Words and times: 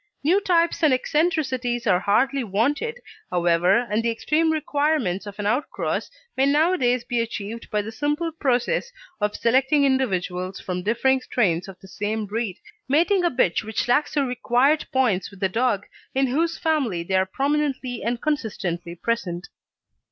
New 0.23 0.41
types 0.41 0.81
and 0.81 0.91
eccentricities 0.91 1.85
are 1.85 1.99
hardly 1.99 2.43
wanted, 2.43 2.99
however, 3.29 3.85
and 3.87 4.01
the 4.01 4.09
extreme 4.09 4.51
requirements 4.51 5.27
of 5.27 5.37
an 5.37 5.45
outcross 5.45 6.09
may 6.35 6.47
nowadays 6.47 7.03
be 7.03 7.19
achieved 7.19 7.69
by 7.69 7.83
the 7.83 7.91
simple 7.91 8.31
process 8.31 8.91
of 9.19 9.35
selecting 9.35 9.85
individuals 9.85 10.59
from 10.59 10.81
differing 10.81 11.21
strains 11.21 11.67
of 11.67 11.79
the 11.81 11.87
same 11.87 12.25
breed, 12.25 12.57
mating 12.89 13.23
a 13.23 13.29
bitch 13.29 13.61
which 13.63 13.87
lacks 13.87 14.15
the 14.15 14.25
required 14.25 14.87
points 14.91 15.29
with 15.29 15.43
a 15.43 15.49
dog 15.49 15.85
in 16.15 16.25
whose 16.25 16.57
family 16.57 17.03
they 17.03 17.13
are 17.13 17.27
prominently 17.27 18.01
and 18.01 18.23
consistently 18.23 18.95
present. 18.95 19.49